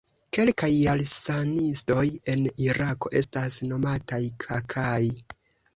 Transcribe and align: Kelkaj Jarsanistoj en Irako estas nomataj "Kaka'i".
Kelkaj 0.35 0.69
Jarsanistoj 0.75 2.07
en 2.35 2.41
Irako 2.67 3.15
estas 3.21 3.61
nomataj 3.71 4.25
"Kaka'i". 4.47 5.17